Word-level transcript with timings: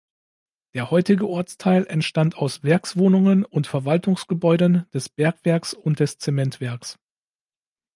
Der 0.73 0.89
heutige 0.89 1.27
Ortsteil 1.27 1.85
entstand 1.85 2.35
aus 2.35 2.63
Werkswohnungen 2.63 3.45
und 3.45 3.67
Verwaltungsgebäuden 3.67 4.87
des 4.91 5.09
Bergwerks 5.09 5.75
und 5.75 5.99
des 5.99 6.17
Zementwerks. 6.17 6.97